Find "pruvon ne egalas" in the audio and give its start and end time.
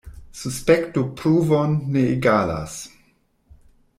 1.19-2.79